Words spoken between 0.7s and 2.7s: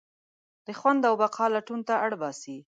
خوند او بقا لټون ته اړباسي.